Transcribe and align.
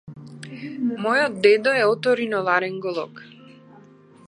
Мојот 1.03 1.35
дедо 1.43 1.75
е 1.83 1.85
оториноларинголог. 1.91 3.25